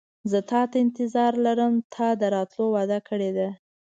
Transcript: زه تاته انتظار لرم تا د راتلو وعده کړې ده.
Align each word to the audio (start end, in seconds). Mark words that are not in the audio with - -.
زه 0.31 0.39
تاته 0.49 0.77
انتظار 0.85 1.33
لرم 1.45 1.73
تا 1.93 2.07
د 2.21 2.23
راتلو 2.35 2.65
وعده 2.75 2.99
کړې 3.07 3.31
ده. 3.37 3.49